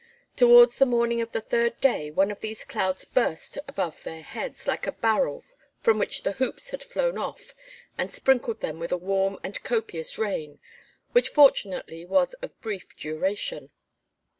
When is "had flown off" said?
6.71-7.53